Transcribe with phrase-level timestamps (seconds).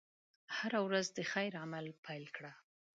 [0.55, 2.51] هره ورځ د خیر عمل پيل کړه.